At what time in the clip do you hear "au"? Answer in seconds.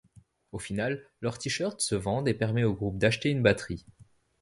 0.51-0.57, 2.63-2.73